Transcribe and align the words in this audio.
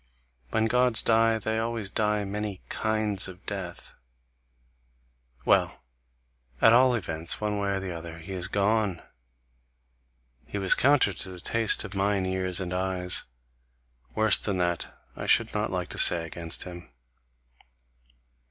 When 0.49 0.65
Gods 0.65 1.03
die 1.03 1.37
they 1.37 1.59
always 1.59 1.91
die 1.91 2.23
many 2.25 2.63
kinds 2.69 3.27
of 3.27 3.45
death. 3.45 3.93
Well! 5.45 5.79
At 6.59 6.73
all 6.73 6.95
events, 6.95 7.39
one 7.39 7.59
way 7.59 7.69
or 7.77 7.93
other 7.93 8.17
he 8.17 8.31
is 8.33 8.47
gone! 8.47 9.03
He 10.47 10.57
was 10.57 10.73
counter 10.73 11.13
to 11.13 11.29
the 11.29 11.39
taste 11.39 11.83
of 11.83 11.93
mine 11.93 12.25
ears 12.25 12.59
and 12.59 12.73
eyes; 12.73 13.25
worse 14.15 14.39
than 14.39 14.57
that 14.57 14.91
I 15.15 15.27
should 15.27 15.53
not 15.53 15.69
like 15.69 15.89
to 15.89 15.99
say 15.99 16.25
against 16.25 16.63
him. 16.63 16.89